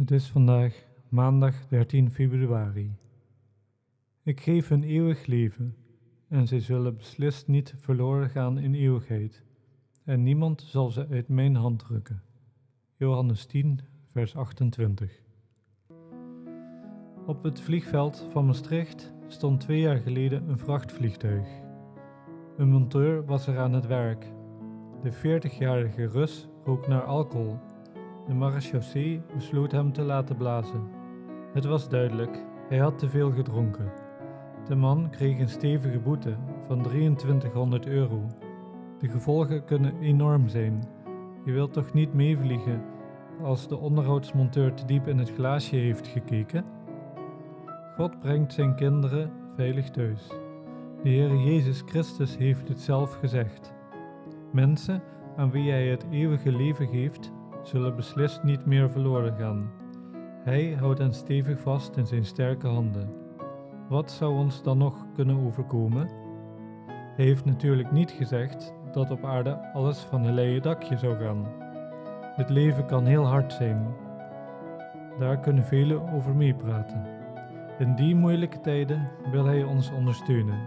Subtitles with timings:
[0.00, 2.96] Het is vandaag maandag 13 februari.
[4.22, 5.76] Ik geef hun eeuwig leven
[6.28, 9.44] en zij zullen beslist niet verloren gaan in eeuwigheid
[10.04, 12.22] en niemand zal ze uit mijn hand drukken.
[12.96, 13.80] Johannes 10,
[14.10, 15.22] vers 28.
[17.26, 21.48] Op het vliegveld van Maastricht stond twee jaar geleden een vrachtvliegtuig.
[22.56, 24.32] Een monteur was er aan het werk.
[25.02, 27.58] De 40-jarige Rus rook naar alcohol.
[28.30, 30.88] De marechaussee besloot hem te laten blazen.
[31.52, 33.92] Het was duidelijk, hij had te veel gedronken.
[34.68, 38.26] De man kreeg een stevige boete van 2300 euro.
[38.98, 40.84] De gevolgen kunnen enorm zijn.
[41.44, 42.82] Je wilt toch niet meevliegen
[43.42, 46.64] als de onderhoudsmonteur te diep in het glaasje heeft gekeken?
[47.96, 50.28] God brengt zijn kinderen veilig thuis.
[51.02, 53.72] De Heer Jezus Christus heeft het zelf gezegd.
[54.52, 55.02] Mensen
[55.36, 57.32] aan wie Hij het eeuwige leven geeft,
[57.62, 59.70] zullen beslist niet meer verloren gaan.
[60.44, 63.12] Hij houdt hen stevig vast in zijn sterke handen.
[63.88, 66.08] Wat zou ons dan nog kunnen overkomen?
[67.16, 71.46] Hij heeft natuurlijk niet gezegd dat op aarde alles van een leien dakje zou gaan.
[72.34, 73.94] Het leven kan heel hard zijn.
[75.18, 77.06] Daar kunnen velen over meepraten.
[77.78, 80.58] In die moeilijke tijden wil Hij ons ondersteunen.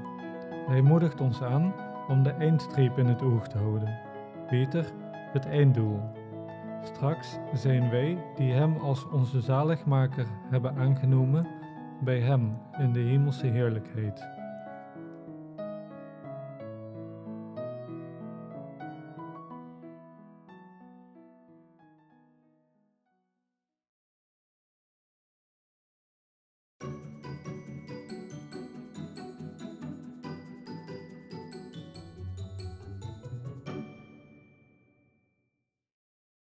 [0.68, 1.74] Hij moedigt ons aan
[2.08, 4.00] om de eindstreep in het oog te houden.
[4.50, 4.86] Beter,
[5.32, 6.00] het einddoel.
[6.84, 11.48] Straks zijn wij, die Hem als onze zaligmaker hebben aangenomen,
[12.04, 14.33] bij Hem in de hemelse heerlijkheid.